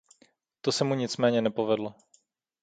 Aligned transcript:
To 0.61 0.71
se 0.71 0.83
mu 0.83 0.95
nicméně 0.95 1.41
nepovedlo. 1.41 1.93